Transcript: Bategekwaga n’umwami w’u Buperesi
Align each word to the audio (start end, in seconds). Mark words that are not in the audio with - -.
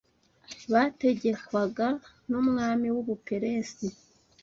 Bategekwaga 0.71 1.87
n’umwami 2.29 2.87
w’u 2.95 3.03
Buperesi 3.07 3.87